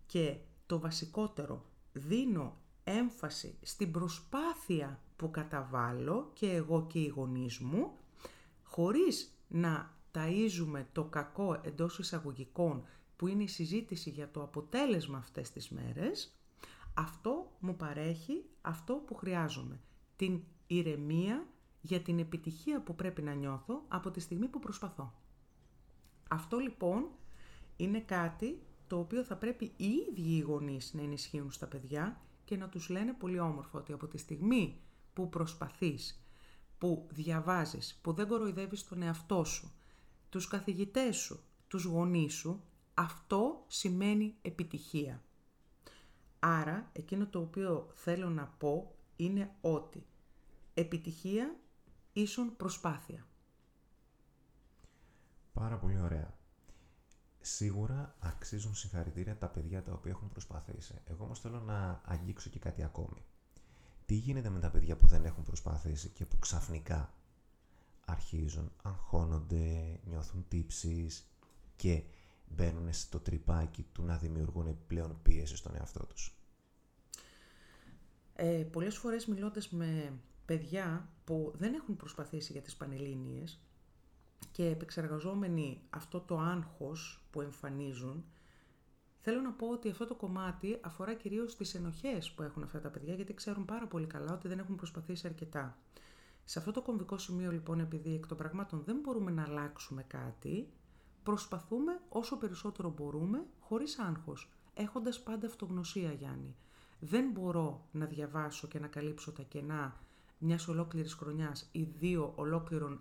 και 0.05 0.37
το 0.65 0.79
βασικότερο 0.79 1.65
δίνω 1.93 2.57
έμφαση 2.83 3.57
στην 3.61 3.91
προσπάθεια 3.91 4.99
που 5.15 5.31
καταβάλω 5.31 6.31
και 6.33 6.51
εγώ 6.51 6.87
και 6.87 6.99
οι 6.99 7.07
γονείς 7.07 7.59
μου, 7.59 7.91
χωρίς 8.63 9.31
να 9.47 9.93
ταΐζουμε 10.13 10.85
το 10.91 11.03
κακό 11.03 11.59
εντός 11.63 11.99
εισαγωγικών 11.99 12.83
που 13.15 13.27
είναι 13.27 13.43
η 13.43 13.47
συζήτηση 13.47 14.09
για 14.09 14.31
το 14.31 14.41
αποτέλεσμα 14.41 15.17
αυτές 15.17 15.51
τις 15.51 15.69
μέρες, 15.69 16.35
αυτό 16.93 17.51
μου 17.59 17.75
παρέχει 17.75 18.45
αυτό 18.61 18.93
που 18.93 19.15
χρειάζομαι, 19.15 19.79
την 20.15 20.41
ηρεμία 20.67 21.47
για 21.81 22.01
την 22.01 22.19
επιτυχία 22.19 22.81
που 22.81 22.95
πρέπει 22.95 23.21
να 23.21 23.33
νιώθω 23.33 23.83
από 23.87 24.11
τη 24.11 24.19
στιγμή 24.19 24.47
που 24.47 24.59
προσπαθώ. 24.59 25.13
Αυτό 26.29 26.57
λοιπόν 26.57 27.05
είναι 27.77 27.99
κάτι 27.99 28.61
το 28.87 28.99
οποίο 28.99 29.23
θα 29.23 29.35
πρέπει 29.35 29.71
οι 29.77 29.85
ίδιοι 29.85 30.35
οι 30.35 30.39
γονείς 30.39 30.93
να 30.93 31.01
ενισχύουν 31.01 31.51
στα 31.51 31.67
παιδιά 31.67 32.21
και 32.45 32.57
να 32.57 32.69
τους 32.69 32.89
λένε 32.89 33.13
πολύ 33.13 33.39
όμορφα 33.39 33.79
ότι 33.79 33.93
από 33.93 34.07
τη 34.07 34.17
στιγμή 34.17 34.81
που 35.13 35.29
προσπαθείς, 35.29 36.25
που 36.77 37.07
διαβάζεις, 37.11 37.99
που 38.01 38.13
δεν 38.13 38.27
κοροϊδεύεις 38.27 38.87
τον 38.87 39.01
εαυτό 39.01 39.43
σου, 39.43 39.71
τους 40.29 40.47
καθηγητές 40.47 41.15
σου, 41.15 41.43
τους 41.67 41.83
γονείς 41.83 42.33
σου, 42.33 42.63
αυτό 42.93 43.63
σημαίνει 43.67 44.35
επιτυχία. 44.41 45.23
Άρα, 46.39 46.89
εκείνο 46.91 47.27
το 47.27 47.39
οποίο 47.39 47.87
θέλω 47.93 48.29
να 48.29 48.45
πω 48.57 48.95
είναι 49.15 49.55
ότι 49.61 50.05
επιτυχία 50.73 51.55
ίσον 52.13 52.55
προσπάθεια. 52.57 53.25
Πάρα 55.53 55.77
πολύ 55.77 55.99
ωραία. 55.99 56.33
Σίγουρα 57.41 58.15
αξίζουν 58.19 58.75
συγχαρητήρια 58.75 59.37
τα 59.37 59.47
παιδιά 59.47 59.83
τα 59.83 59.93
οποία 59.93 60.11
έχουν 60.11 60.29
προσπαθήσει. 60.29 61.01
Εγώ 61.05 61.23
όμως 61.23 61.39
θέλω 61.39 61.59
να 61.59 62.01
αγγίξω 62.05 62.49
και 62.49 62.59
κάτι 62.59 62.83
ακόμη. 62.83 63.25
Τι 64.05 64.13
γίνεται 64.13 64.49
με 64.49 64.59
τα 64.59 64.69
παιδιά 64.69 64.95
που 64.95 65.07
δεν 65.07 65.25
έχουν 65.25 65.43
προσπαθήσει 65.43 66.09
και 66.09 66.25
που 66.25 66.39
ξαφνικά 66.39 67.13
αρχίζουν, 68.05 68.71
αγχώνονται, 68.81 69.99
νιώθουν 70.05 70.45
τύψεις 70.47 71.31
και 71.75 72.03
μπαίνουν 72.47 72.93
στο 72.93 73.19
τρυπάκι 73.19 73.85
του 73.91 74.03
να 74.03 74.17
δημιουργούν 74.17 74.77
πλέον 74.87 75.19
πίεση 75.21 75.55
στον 75.55 75.75
εαυτό 75.75 76.05
τους; 76.05 76.35
Ε, 78.35 78.67
πολλές 78.71 78.97
φορές 78.97 79.25
μιλώντας 79.25 79.69
με 79.69 80.19
παιδιά 80.45 81.09
που 81.23 81.53
δεν 81.55 81.73
έχουν 81.73 81.95
προσπαθήσει 81.95 82.51
για 82.51 82.61
τις 82.61 82.75
πανελλήνιες 82.75 83.61
και 84.51 84.65
επεξεργαζόμενοι 84.65 85.81
αυτό 85.89 86.19
το 86.19 86.37
άγχος 86.37 87.23
που 87.31 87.41
εμφανίζουν, 87.41 88.25
θέλω 89.19 89.41
να 89.41 89.51
πω 89.51 89.67
ότι 89.67 89.89
αυτό 89.89 90.05
το 90.05 90.15
κομμάτι 90.15 90.77
αφορά 90.81 91.13
κυρίως 91.13 91.55
τις 91.55 91.75
ενοχές 91.75 92.31
που 92.31 92.41
έχουν 92.43 92.63
αυτά 92.63 92.81
τα 92.81 92.89
παιδιά, 92.89 93.13
γιατί 93.13 93.33
ξέρουν 93.33 93.65
πάρα 93.65 93.87
πολύ 93.87 94.05
καλά 94.05 94.33
ότι 94.33 94.47
δεν 94.47 94.59
έχουν 94.59 94.75
προσπαθήσει 94.75 95.27
αρκετά. 95.27 95.77
Σε 96.43 96.59
αυτό 96.59 96.71
το 96.71 96.81
κομβικό 96.81 97.17
σημείο 97.17 97.51
λοιπόν, 97.51 97.79
επειδή 97.79 98.13
εκ 98.13 98.27
των 98.27 98.37
πραγμάτων 98.37 98.83
δεν 98.85 98.99
μπορούμε 99.01 99.31
να 99.31 99.43
αλλάξουμε 99.43 100.03
κάτι, 100.03 100.69
προσπαθούμε 101.23 101.99
όσο 102.09 102.37
περισσότερο 102.37 102.89
μπορούμε, 102.89 103.45
χωρίς 103.59 103.99
άγχος, 103.99 104.51
έχοντας 104.73 105.23
πάντα 105.23 105.47
αυτογνωσία 105.47 106.11
Γιάννη. 106.11 106.55
Δεν 106.99 107.31
μπορώ 107.31 107.87
να 107.91 108.05
διαβάσω 108.05 108.67
και 108.67 108.79
να 108.79 108.87
καλύψω 108.87 109.31
τα 109.31 109.43
κενά 109.43 109.99
μιας 110.43 110.67
ολόκληρης 110.67 111.13
χρονιάς 111.13 111.69
ή 111.71 111.83
δύο 111.83 112.33
ολόκληρων 112.35 112.99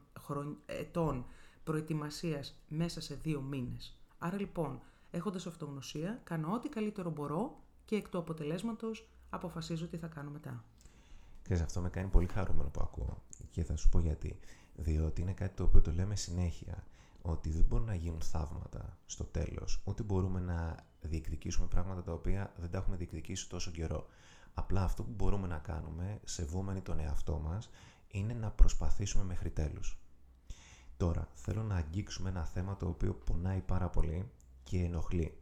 ετών 0.66 1.24
προετοιμασίας 1.64 2.62
μέσα 2.68 3.00
σε 3.00 3.14
δύο 3.14 3.40
μήνες. 3.40 3.98
Άρα 4.18 4.40
λοιπόν, 4.40 4.80
έχοντας 5.10 5.46
αυτογνωσία, 5.46 6.20
κάνω 6.24 6.52
ό,τι 6.52 6.68
καλύτερο 6.68 7.10
μπορώ 7.10 7.62
και 7.84 7.96
εκ 7.96 8.08
του 8.08 8.18
αποτελέσματος 8.18 9.08
αποφασίζω 9.30 9.86
τι 9.86 9.96
θα 9.96 10.06
κάνω 10.06 10.30
μετά. 10.30 10.64
Ξέρεις, 11.42 11.62
αυτό 11.62 11.80
με 11.80 11.90
κάνει 11.90 12.08
πολύ 12.08 12.26
χαρούμενο 12.26 12.68
που 12.68 12.80
ακούω 12.82 13.22
και 13.50 13.64
θα 13.64 13.76
σου 13.76 13.88
πω 13.88 13.98
γιατί. 13.98 14.38
Διότι 14.74 15.20
είναι 15.20 15.32
κάτι 15.32 15.56
το 15.56 15.62
οποίο 15.62 15.80
το 15.80 15.92
λέμε 15.92 16.16
συνέχεια, 16.16 16.84
ότι 17.22 17.50
δεν 17.50 17.64
μπορούν 17.68 17.86
να 17.86 17.94
γίνουν 17.94 18.20
θαύματα 18.20 18.98
στο 19.06 19.24
τέλος, 19.24 19.80
ούτε 19.84 20.02
μπορούμε 20.02 20.40
να 20.40 20.76
διεκδικήσουμε 21.00 21.66
πράγματα 21.66 22.02
τα 22.02 22.12
οποία 22.12 22.52
δεν 22.56 22.70
τα 22.70 22.78
έχουμε 22.78 22.96
διεκδικήσει 22.96 23.48
τόσο 23.48 23.70
καιρό. 23.70 24.06
Απλά 24.54 24.82
αυτό 24.82 25.02
που 25.02 25.12
μπορούμε 25.16 25.46
να 25.46 25.58
κάνουμε, 25.58 26.20
σεβόμενοι 26.24 26.80
τον 26.80 26.98
εαυτό 26.98 27.38
μας, 27.38 27.70
είναι 28.08 28.34
να 28.34 28.50
προσπαθήσουμε 28.50 29.24
μέχρι 29.24 29.50
τέλους. 29.50 29.98
Τώρα, 30.96 31.28
θέλω 31.34 31.62
να 31.62 31.74
αγγίξουμε 31.76 32.28
ένα 32.28 32.44
θέμα 32.44 32.76
το 32.76 32.88
οποίο 32.88 33.14
πονάει 33.14 33.60
πάρα 33.60 33.88
πολύ 33.88 34.30
και 34.62 34.78
ενοχλεί, 34.78 35.40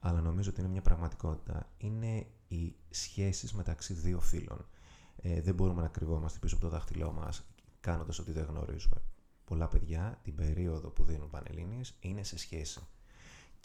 αλλά 0.00 0.20
νομίζω 0.20 0.50
ότι 0.50 0.60
είναι 0.60 0.70
μια 0.70 0.82
πραγματικότητα. 0.82 1.72
Είναι 1.76 2.26
οι 2.48 2.76
σχέσεις 2.90 3.52
μεταξύ 3.52 3.94
δύο 3.94 4.20
φίλων. 4.20 4.66
Ε, 5.16 5.40
δεν 5.40 5.54
μπορούμε 5.54 5.82
να 5.82 5.88
κρυβόμαστε 5.88 6.38
πίσω 6.38 6.54
από 6.54 6.64
το 6.64 6.70
δάχτυλό 6.70 7.12
μας 7.12 7.46
κάνοντας 7.80 8.18
ότι 8.18 8.32
δεν 8.32 8.44
γνωρίζουμε. 8.44 9.02
Πολλά 9.44 9.68
παιδιά 9.68 10.18
την 10.22 10.34
περίοδο 10.34 10.88
που 10.88 11.04
δίνουν 11.04 11.30
πανελλήνιες 11.30 11.96
είναι 12.00 12.22
σε 12.22 12.38
σχέση 12.38 12.86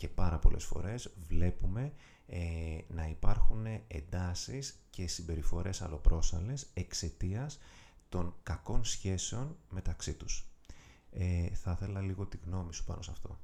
και 0.02 0.08
πάρα 0.08 0.40
πολλές 0.40 0.64
φορές 0.64 1.14
βλέπουμε 1.28 1.94
ε, 2.28 2.78
να 2.88 3.08
υπάρχουν 3.08 3.66
εντάσεις 3.88 4.80
και 4.90 5.08
συμπεριφορές 5.08 5.82
αλλοπρόσαλες 5.82 6.68
εξαιτίας 6.74 7.60
των 8.10 8.36
κακών 8.44 8.84
σχέσεων 8.84 9.58
μεταξύ 9.70 10.14
τους. 10.14 10.48
Ε, 11.12 11.48
θα 11.56 11.72
ήθελα 11.72 12.02
λίγο 12.02 12.26
τη 12.26 12.38
γνώμη 12.46 12.74
σου 12.74 12.84
πάνω 12.86 13.02
σε 13.02 13.12
αυτό. 13.12 13.40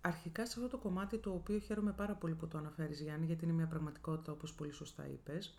Αρχικά 0.00 0.46
σε 0.46 0.54
αυτό 0.56 0.68
το 0.68 0.78
κομμάτι 0.78 1.18
το 1.18 1.30
οποίο 1.30 1.58
χαίρομαι 1.58 1.92
πάρα 1.92 2.14
πολύ 2.14 2.34
που 2.34 2.48
το 2.48 2.58
αναφέρεις 2.58 3.00
Γιάννη 3.00 3.26
γιατί 3.26 3.44
είναι 3.44 3.54
μια 3.54 3.66
πραγματικότητα 3.66 4.32
όπως 4.32 4.54
πολύ 4.54 4.72
σωστά 4.72 5.08
είπες 5.08 5.58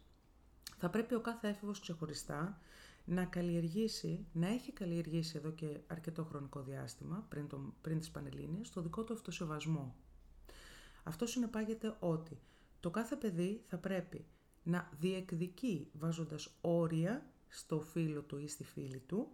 θα 0.78 0.90
πρέπει 0.90 1.14
ο 1.16 1.22
κάθε 1.22 1.48
έφηβος 1.48 1.80
ξεχωριστά 1.80 2.60
να 3.06 3.26
καλλιεργήσει, 3.26 4.26
να 4.34 4.48
έχει 4.48 4.72
καλλιεργήσει 4.72 5.38
εδώ 5.38 5.52
και 5.52 5.80
αρκετό 5.88 6.24
χρονικό 6.24 6.62
διάστημα, 6.62 7.26
πριν, 7.30 7.48
το, 7.48 7.74
πριν 7.82 8.00
τις 8.00 8.12
Πανελλήνιες, 8.12 8.70
το 8.70 8.82
δικό 8.82 9.04
του 9.04 9.14
αυτοσεβασμό. 9.14 9.96
Αυτό 11.04 11.26
συνεπάγεται 11.26 11.96
ότι 12.00 12.40
το 12.80 12.90
κάθε 12.90 13.16
παιδί 13.16 13.64
θα 13.68 13.78
πρέπει 13.78 14.26
να 14.64 14.90
διεκδικεί 15.00 15.90
βάζοντας 15.94 16.58
όρια 16.62 17.26
στο 17.48 17.80
φίλο 17.80 18.22
του 18.22 18.38
ή 18.38 18.48
στη 18.48 18.64
φίλη 18.64 19.00
του 19.00 19.28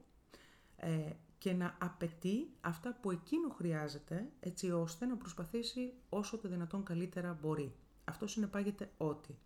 ε, 0.75 1.11
και 1.37 1.53
να 1.53 1.77
απαιτεί 1.79 2.49
αυτά 2.61 2.97
που 3.01 3.11
εκείνο 3.11 3.49
χρειάζεται 3.49 4.31
έτσι 4.39 4.71
ώστε 4.71 5.05
να 5.05 5.17
προσπαθήσει 5.17 5.93
όσο 6.09 6.37
το 6.37 6.47
δυνατόν 6.47 6.83
καλύτερα 6.83 7.37
μπορεί. 7.41 7.75
Αυτό 8.03 8.27
συνεπάγεται 8.27 8.91
ότι 8.97 9.37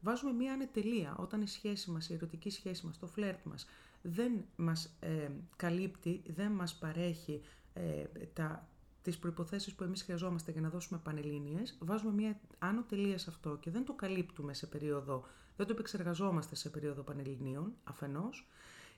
βάζουμε 0.00 0.32
μία 0.32 0.52
ανετελεία 0.52 1.16
όταν 1.18 1.42
η 1.42 1.48
σχέση 1.48 1.90
μας, 1.90 2.08
η 2.08 2.14
ερωτική 2.14 2.50
σχέση 2.50 2.86
μας, 2.86 2.98
το 2.98 3.06
φλερτ 3.06 3.44
μας 3.44 3.66
δεν 4.02 4.44
μας 4.56 4.96
ε, 5.00 5.30
καλύπτει, 5.56 6.22
δεν 6.26 6.52
μας 6.52 6.74
παρέχει 6.74 7.40
ε, 7.72 8.04
τα, 8.32 8.68
τις 9.02 9.18
προϋποθέσεις 9.18 9.74
που 9.74 9.84
εμείς 9.84 10.02
χρειαζόμαστε 10.02 10.52
για 10.52 10.60
να 10.60 10.68
δώσουμε 10.68 11.00
πανελλήνιες, 11.04 11.78
βάζουμε 11.80 12.12
μία 12.12 12.40
άνω 12.58 12.82
τελεία 12.82 13.18
σε 13.18 13.30
αυτό 13.30 13.56
και 13.56 13.70
δεν 13.70 13.84
το 13.84 13.92
καλύπτουμε 13.92 14.54
σε 14.54 14.66
περίοδο, 14.66 15.24
δεν 15.56 15.66
το 15.66 15.72
επεξεργαζόμαστε 15.72 16.54
σε 16.54 16.68
περίοδο 16.68 17.02
πανελληνίων 17.02 17.72
αφενός. 17.84 18.48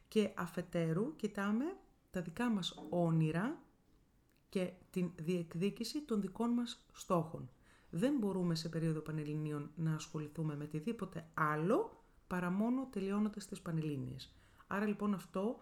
Και 0.08 0.30
αφετέρου 0.34 1.16
κοιτάμε 1.16 1.64
τα 2.10 2.22
δικά 2.22 2.50
μας 2.50 2.86
όνειρα 2.90 3.62
και 4.48 4.72
την 4.90 5.10
διεκδίκηση 5.16 6.00
των 6.02 6.20
δικών 6.20 6.50
μας 6.50 6.86
στόχων 6.92 7.50
δεν 7.90 8.16
μπορούμε 8.18 8.54
σε 8.54 8.68
περίοδο 8.68 9.00
Πανελληνίων 9.00 9.70
να 9.76 9.94
ασχοληθούμε 9.94 10.56
με 10.56 10.64
οτιδήποτε 10.64 11.26
άλλο 11.34 12.04
παρά 12.26 12.50
μόνο 12.50 12.88
τελειώνοντας 12.90 13.46
τις 13.46 13.60
Πανελλήνιες. 13.60 14.34
Άρα 14.66 14.86
λοιπόν 14.86 15.14
αυτό 15.14 15.56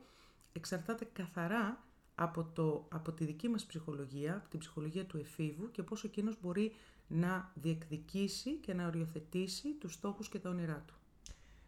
εξαρτάται 0.53 1.05
καθαρά 1.13 1.85
από, 2.15 2.45
το, 2.45 2.87
από 2.93 3.13
τη 3.13 3.25
δική 3.25 3.49
μας 3.49 3.67
ψυχολογία, 3.67 4.37
από 4.37 4.49
την 4.49 4.59
ψυχολογία 4.59 5.07
του 5.07 5.17
εφήβου 5.17 5.71
και 5.71 5.83
πώς 5.83 6.05
εκείνος 6.05 6.41
μπορεί 6.41 6.73
να 7.07 7.53
διεκδικήσει 7.55 8.57
και 8.57 8.75
να 8.75 8.87
οριοθετήσει 8.87 9.75
τους 9.75 9.93
στόχους 9.93 10.29
και 10.29 10.39
τα 10.39 10.51
όνειρά 10.51 10.85
του. 10.87 10.95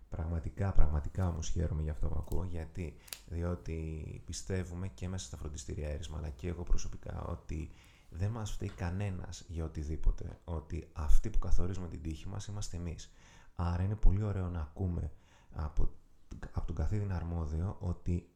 Πραγματικά, 0.08 0.72
πραγματικά 0.72 1.28
όμως 1.28 1.48
χαίρομαι 1.48 1.82
για 1.82 1.92
αυτό 1.92 2.08
που 2.08 2.16
ακούω, 2.18 2.44
γιατί 2.44 2.96
διότι 3.26 4.22
πιστεύουμε 4.26 4.88
και 4.88 5.08
μέσα 5.08 5.26
στα 5.26 5.36
φροντιστήρια 5.36 5.88
έρισμα, 5.88 6.18
αλλά 6.18 6.28
και 6.28 6.48
εγώ 6.48 6.62
προσωπικά, 6.62 7.22
ότι 7.22 7.70
δεν 8.10 8.30
μας 8.30 8.50
φταίει 8.50 8.68
κανένας 8.68 9.44
για 9.48 9.64
οτιδήποτε, 9.64 10.40
ότι 10.44 10.88
αυτοί 10.92 11.30
που 11.30 11.38
καθορίζουμε 11.38 11.88
την 11.88 12.02
τύχη 12.02 12.28
μας 12.28 12.46
είμαστε 12.46 12.76
εμείς. 12.76 13.12
Άρα 13.54 13.82
είναι 13.82 13.96
πολύ 13.96 14.22
ωραίο 14.22 14.48
να 14.48 14.60
ακούμε 14.60 15.12
από, 15.50 15.90
από 16.52 16.66
τον 16.66 16.74
καθίδιν 16.74 17.12
αρμόδιο 17.12 17.76
ότι 17.80 18.30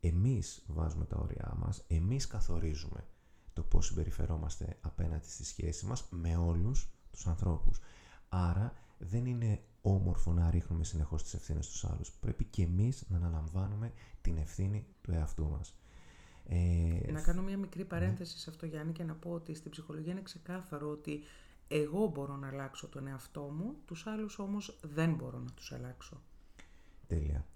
εμείς 0.00 0.64
βάζουμε 0.66 1.04
τα 1.04 1.16
όρια 1.16 1.54
μας, 1.56 1.84
εμείς 1.86 2.26
καθορίζουμε 2.26 3.06
το 3.52 3.62
πώς 3.62 3.86
συμπεριφερόμαστε 3.86 4.78
απέναντι 4.80 5.28
στη 5.28 5.44
σχέση 5.44 5.86
μας 5.86 6.06
με 6.10 6.36
όλους 6.36 6.90
τους 7.10 7.26
ανθρώπους. 7.26 7.80
Άρα 8.28 8.72
δεν 8.98 9.26
είναι 9.26 9.62
όμορφο 9.80 10.32
να 10.32 10.50
ρίχνουμε 10.50 10.84
συνεχώς 10.84 11.22
τις 11.22 11.34
ευθύνες 11.34 11.64
στους 11.64 11.84
άλλους. 11.84 12.12
Πρέπει 12.12 12.44
και 12.44 12.62
εμείς 12.62 13.04
να 13.08 13.16
αναλαμβάνουμε 13.16 13.92
την 14.20 14.36
ευθύνη 14.36 14.86
του 15.02 15.12
εαυτού 15.12 15.48
μας. 15.48 15.79
Ε, 16.52 17.12
να 17.12 17.20
κάνω 17.20 17.42
μια 17.42 17.56
μικρή 17.56 17.84
παρένθεση 17.84 18.38
σε 18.38 18.50
αυτό 18.50 18.66
Γιάννη 18.66 18.92
και 18.92 19.04
να 19.04 19.14
πω 19.14 19.30
ότι 19.30 19.54
στην 19.54 19.70
ψυχολογία 19.70 20.12
είναι 20.12 20.22
ξεκάθαρο 20.22 20.90
ότι 20.90 21.20
εγώ 21.68 22.06
μπορώ 22.06 22.36
να 22.36 22.48
αλλάξω 22.48 22.88
τον 22.88 23.06
εαυτό 23.06 23.40
μου, 23.40 23.74
τους 23.84 24.06
άλλους 24.06 24.38
όμως 24.38 24.78
δεν 24.82 25.14
μπορώ 25.14 25.38
να 25.38 25.50
τους 25.50 25.72
αλλάξω. 25.72 26.20
Τέλεια. 27.06 27.46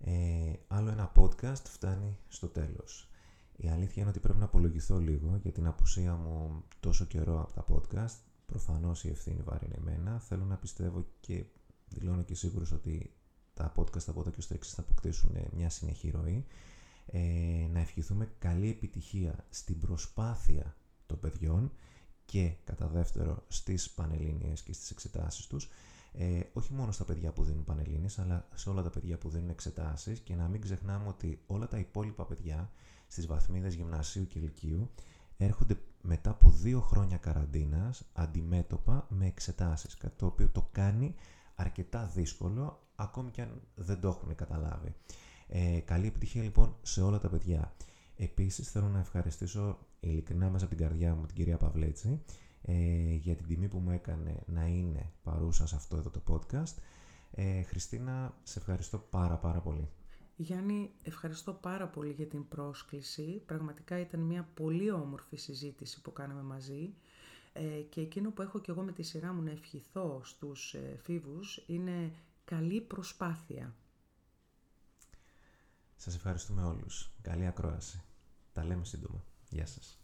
Ε, 0.00 0.52
άλλο 0.68 0.90
ένα 0.90 1.12
podcast 1.16 1.62
φτάνει 1.64 2.18
στο 2.28 2.46
τέλος. 2.46 3.08
Η 3.56 3.68
αλήθεια 3.68 4.02
είναι 4.02 4.10
ότι 4.10 4.20
πρέπει 4.20 4.38
να 4.38 4.44
απολογηθώ 4.44 4.98
λίγο 4.98 5.38
για 5.42 5.52
την 5.52 5.66
απουσία 5.66 6.14
μου 6.14 6.64
τόσο 6.80 7.04
καιρό 7.04 7.40
από 7.40 7.52
τα 7.52 7.64
podcast. 7.68 8.16
Προφανώς 8.46 9.04
η 9.04 9.08
ευθύνη 9.08 9.42
βάρη 9.42 9.70
εμένα. 9.76 10.18
Θέλω 10.18 10.44
να 10.44 10.56
πιστεύω 10.56 11.06
και 11.20 11.44
δηλώνω 11.88 12.22
και 12.22 12.34
σίγουρος 12.34 12.72
ότι 12.72 13.12
τα 13.54 13.72
podcast 13.76 14.06
από 14.06 14.20
εδώ 14.20 14.30
και 14.30 14.40
στο 14.40 14.54
εξής 14.54 14.74
θα 14.74 14.80
αποκτήσουν 14.80 15.36
μια 15.52 15.70
συνεχή 15.70 16.10
ροή 16.10 16.46
ε, 17.06 17.68
να 17.72 17.80
ευχηθούμε 17.80 18.32
καλή 18.38 18.68
επιτυχία 18.70 19.46
στην 19.50 19.78
προσπάθεια 19.78 20.76
των 21.06 21.20
παιδιών 21.20 21.72
και 22.24 22.52
κατά 22.64 22.86
δεύτερο 22.86 23.44
στις 23.48 23.90
πανελλήνιες 23.90 24.62
και 24.62 24.72
στις 24.72 24.90
εξετάσεις 24.90 25.46
τους 25.46 25.68
ε, 26.12 26.40
όχι 26.52 26.72
μόνο 26.72 26.92
στα 26.92 27.04
παιδιά 27.04 27.32
που 27.32 27.44
δίνουν 27.44 27.64
πανελλήνιες 27.64 28.18
αλλά 28.18 28.48
σε 28.54 28.68
όλα 28.68 28.82
τα 28.82 28.90
παιδιά 28.90 29.18
που 29.18 29.28
δίνουν 29.28 29.48
εξετάσεις 29.48 30.18
και 30.18 30.34
να 30.34 30.48
μην 30.48 30.60
ξεχνάμε 30.60 31.08
ότι 31.08 31.42
όλα 31.46 31.68
τα 31.68 31.78
υπόλοιπα 31.78 32.24
παιδιά 32.24 32.70
στις 33.06 33.26
βαθμίδες 33.26 33.74
γυμνασίου 33.74 34.26
και 34.26 34.38
ηλικίου 34.38 34.90
έρχονται 35.36 35.76
μετά 36.00 36.30
από 36.30 36.50
δύο 36.50 36.80
χρόνια 36.80 37.16
καραντίνας 37.16 38.02
αντιμέτωπα 38.12 39.06
με 39.08 39.26
εξετάσεις 39.26 39.96
κάτι 39.96 40.14
το 40.16 40.26
οποίο 40.26 40.48
το 40.48 40.68
κάνει 40.72 41.14
αρκετά 41.54 42.06
δύσκολο 42.14 42.86
ακόμη 42.96 43.30
και 43.30 43.42
αν 43.42 43.60
δεν 43.74 44.00
το 44.00 44.08
έχουν 44.08 44.34
καταλάβει. 44.34 44.94
Ε, 45.54 45.80
καλή 45.80 46.06
επιτυχία 46.06 46.42
λοιπόν 46.42 46.76
σε 46.82 47.02
όλα 47.02 47.18
τα 47.18 47.28
παιδιά. 47.28 47.74
Επίσης 48.16 48.70
θέλω 48.70 48.88
να 48.88 48.98
ευχαριστήσω 48.98 49.78
ειλικρινά 50.00 50.50
μέσα 50.50 50.64
από 50.64 50.74
την 50.74 50.84
καρδιά 50.84 51.14
μου 51.14 51.26
την 51.26 51.34
κυρία 51.34 51.56
Παυλέτση 51.56 52.22
ε, 52.62 53.14
για 53.14 53.34
την 53.34 53.46
τιμή 53.46 53.68
που 53.68 53.78
μου 53.78 53.90
έκανε 53.90 54.42
να 54.46 54.66
είναι 54.66 55.12
παρούσα 55.22 55.66
σε 55.66 55.76
αυτό 55.76 55.96
εδώ 55.96 56.10
το 56.10 56.22
podcast. 56.28 56.74
Ε, 57.30 57.62
Χριστίνα, 57.62 58.34
σε 58.42 58.58
ευχαριστώ 58.58 58.98
πάρα 58.98 59.36
πάρα 59.36 59.60
πολύ. 59.60 59.88
Γιάννη, 60.36 60.90
ευχαριστώ 61.02 61.52
πάρα 61.52 61.88
πολύ 61.88 62.12
για 62.12 62.26
την 62.26 62.48
πρόσκληση. 62.48 63.42
Πραγματικά 63.46 63.98
ήταν 63.98 64.20
μια 64.20 64.48
πολύ 64.54 64.90
όμορφη 64.90 65.36
συζήτηση 65.36 66.00
που 66.00 66.12
κάναμε 66.12 66.42
μαζί. 66.42 66.94
Ε, 67.52 67.62
και 67.88 68.00
εκείνο 68.00 68.30
που 68.30 68.42
έχω 68.42 68.60
και 68.60 68.70
εγώ 68.70 68.82
με 68.82 68.92
τη 68.92 69.02
σειρά 69.02 69.32
μου 69.32 69.42
να 69.42 69.50
ευχηθώ 69.50 70.20
στους 70.24 70.74
ε, 70.74 70.96
φίβους 71.02 71.64
είναι 71.66 72.12
καλή 72.44 72.80
προσπάθεια. 72.80 73.74
Σας 76.02 76.14
ευχαριστούμε 76.14 76.62
όλους. 76.64 77.10
Καλή 77.22 77.46
ακρόαση. 77.46 78.02
Τα 78.52 78.64
λέμε 78.64 78.84
σύντομα. 78.84 79.24
Γεια 79.48 79.66
σας. 79.66 80.01